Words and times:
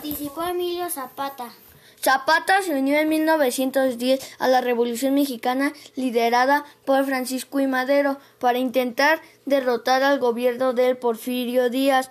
participó 0.00 0.42
Emilio 0.44 0.88
Zapata? 0.88 1.52
Zapata 2.02 2.62
se 2.62 2.72
unió 2.72 2.98
en 2.98 3.10
1910 3.10 4.18
a 4.38 4.48
la 4.48 4.62
Revolución 4.62 5.12
Mexicana 5.12 5.74
liderada 5.94 6.64
por 6.86 7.04
Francisco 7.04 7.60
I. 7.60 7.66
Madero 7.66 8.16
para 8.38 8.56
intentar 8.56 9.20
derrotar 9.44 10.02
al 10.02 10.18
gobierno 10.18 10.72
del 10.72 10.96
Porfirio 10.96 11.68
Díaz. 11.68 12.08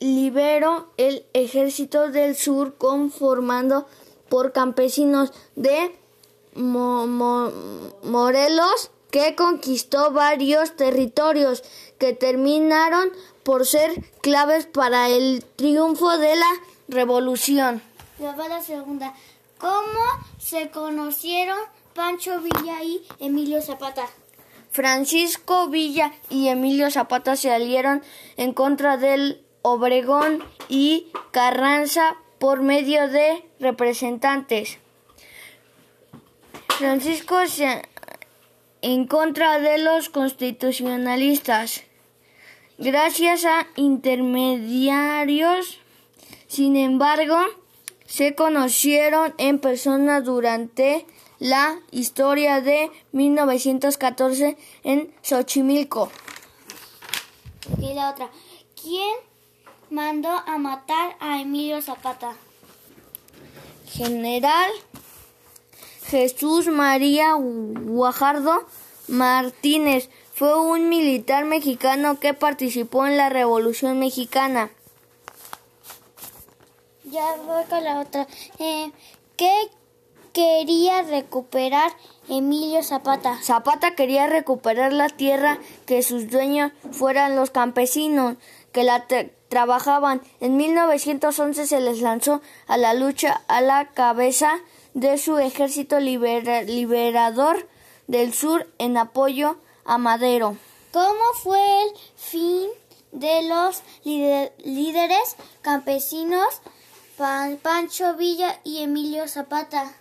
liberó 0.00 0.90
el 0.96 1.26
ejército 1.34 2.10
del 2.10 2.34
sur 2.34 2.78
conformado 2.78 3.86
por 4.30 4.52
campesinos 4.52 5.34
de 5.54 5.94
Morelos 6.54 7.30
que 9.10 9.34
conquistó 9.34 10.12
varios 10.12 10.76
territorios 10.76 11.62
que 11.98 12.14
terminaron 12.14 13.10
por 13.48 13.64
ser 13.64 14.04
claves 14.20 14.66
para 14.66 15.08
el 15.08 15.42
triunfo 15.56 16.18
de 16.18 16.36
la 16.36 16.50
revolución. 16.88 17.80
La 18.18 18.60
segunda. 18.60 19.14
¿Cómo 19.56 20.00
se 20.38 20.68
conocieron 20.68 21.56
Pancho 21.94 22.42
Villa 22.42 22.82
y 22.84 23.06
Emilio 23.18 23.62
Zapata? 23.62 24.04
Francisco 24.70 25.68
Villa 25.68 26.12
y 26.28 26.48
Emilio 26.48 26.90
Zapata 26.90 27.36
se 27.36 27.50
aliaron 27.50 28.02
en 28.36 28.52
contra 28.52 28.98
del 28.98 29.42
Obregón 29.62 30.44
y 30.68 31.06
Carranza 31.30 32.18
por 32.38 32.60
medio 32.60 33.08
de 33.08 33.48
representantes. 33.60 34.76
Francisco 36.76 37.46
se, 37.46 37.80
en 38.82 39.06
contra 39.06 39.58
de 39.58 39.78
los 39.78 40.10
constitucionalistas. 40.10 41.87
Gracias 42.78 43.44
a 43.44 43.66
intermediarios, 43.74 45.80
sin 46.46 46.76
embargo, 46.76 47.36
se 48.06 48.36
conocieron 48.36 49.34
en 49.36 49.58
persona 49.58 50.20
durante 50.20 51.04
la 51.40 51.80
historia 51.90 52.60
de 52.60 52.92
1914 53.10 54.56
en 54.84 55.12
Xochimilco. 55.22 56.08
Y 57.80 57.94
la 57.94 58.10
otra, 58.10 58.30
¿quién 58.80 59.16
mandó 59.90 60.30
a 60.30 60.56
matar 60.58 61.16
a 61.18 61.40
Emilio 61.40 61.82
Zapata? 61.82 62.36
General 63.90 64.70
Jesús 66.06 66.68
María 66.68 67.32
Guajardo 67.34 68.68
Martínez 69.08 70.10
fue 70.34 70.60
un 70.60 70.88
militar 70.88 71.44
mexicano 71.44 72.20
que 72.20 72.34
participó 72.34 73.06
en 73.06 73.16
la 73.16 73.28
Revolución 73.28 73.98
Mexicana. 73.98 74.70
Ya 77.04 77.24
voy 77.44 77.64
con 77.64 77.82
la 77.82 78.00
otra. 78.00 78.26
Eh, 78.58 78.92
¿Qué 79.36 79.52
quería 80.32 81.02
recuperar 81.02 81.90
Emilio 82.28 82.82
Zapata? 82.82 83.38
Zapata 83.42 83.94
quería 83.94 84.26
recuperar 84.26 84.92
la 84.92 85.08
tierra 85.08 85.58
que 85.86 86.02
sus 86.02 86.28
dueños 86.28 86.72
fueran 86.92 87.34
los 87.34 87.50
campesinos 87.50 88.36
que 88.72 88.84
la 88.84 89.06
trabajaban. 89.48 90.20
En 90.40 90.56
1911 90.56 91.66
se 91.66 91.80
les 91.80 92.00
lanzó 92.02 92.42
a 92.66 92.76
la 92.76 92.92
lucha 92.94 93.42
a 93.48 93.62
la 93.62 93.88
cabeza 93.88 94.60
de 94.92 95.16
su 95.16 95.38
ejército 95.38 95.98
liberador 95.98 97.66
del 98.08 98.34
sur 98.34 98.66
en 98.78 98.96
apoyo 98.96 99.56
a 99.84 99.96
Madero. 99.96 100.56
¿Cómo 100.92 101.32
fue 101.42 101.60
el 101.84 101.90
fin 102.16 102.68
de 103.12 103.42
los 103.48 103.82
líderes 104.02 105.36
campesinos 105.62 106.60
Pancho 107.18 108.14
Villa 108.14 108.60
y 108.62 108.84
Emilio 108.84 109.26
Zapata. 109.26 109.92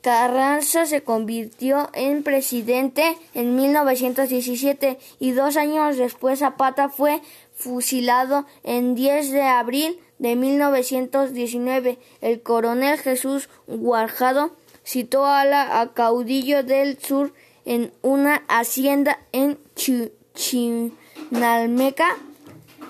Carranza 0.00 0.86
se 0.86 1.02
convirtió 1.02 1.90
en 1.94 2.22
presidente 2.22 3.18
en 3.34 3.56
1917 3.56 5.00
y 5.18 5.32
dos 5.32 5.56
años 5.56 5.96
después 5.96 6.38
Zapata 6.38 6.88
fue 6.88 7.22
fusilado 7.56 8.46
en 8.62 8.94
10 8.94 9.32
de 9.32 9.42
abril 9.42 9.98
de 10.20 10.36
1919. 10.36 11.98
El 12.20 12.40
coronel 12.42 12.96
Jesús 12.96 13.48
Guarjado 13.66 14.52
citó 14.86 15.26
a 15.26 15.44
la 15.44 15.90
caudillo 15.94 16.62
del 16.62 16.98
sur 16.98 17.34
en 17.64 17.92
una 18.02 18.44
hacienda 18.48 19.18
en 19.32 19.58
Chinalmeca, 20.34 22.16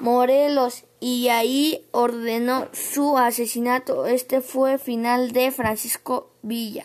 Morelos, 0.01 0.85
y 1.01 1.29
ahí 1.29 1.87
ordenó 1.93 2.69
su 2.73 3.17
asesinato. 3.17 4.07
Este 4.07 4.43
fue 4.43 4.79
final 4.79 5.33
de 5.33 5.51
Francisco 5.51 6.31
Villa. 6.43 6.85